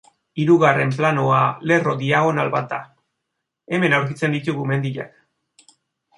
[0.43, 1.41] Hirugarren planoa
[1.71, 2.81] lerro diagonal bat da,
[3.77, 5.17] hemen aurkitzen ditugu mendiak.